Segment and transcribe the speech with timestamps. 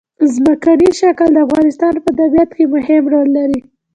[0.33, 3.59] ځمکنی شکل د افغانستان په طبیعت کې مهم رول لري.